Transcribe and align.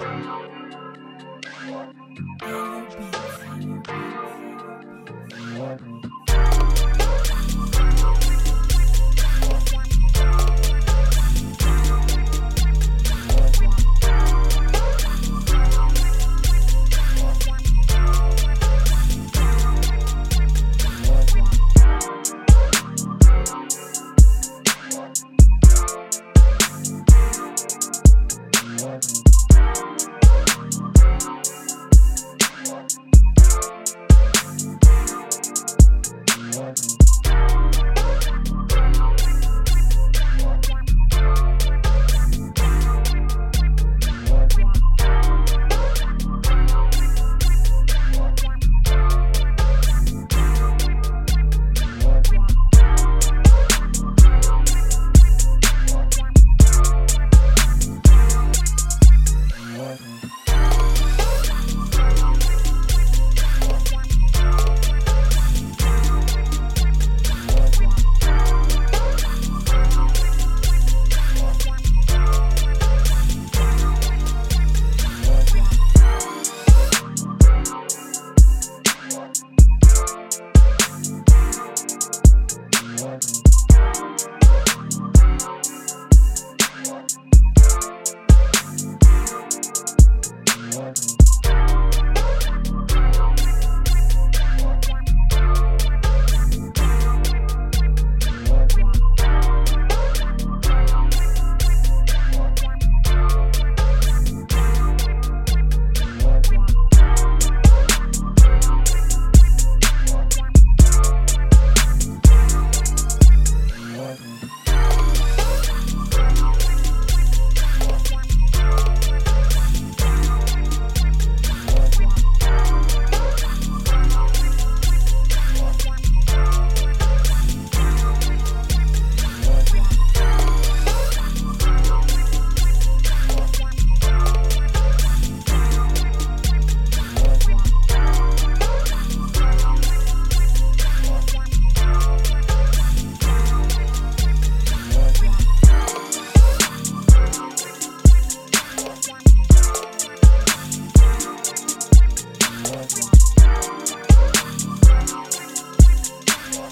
Thank 0.00 0.30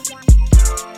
one. 0.06 0.97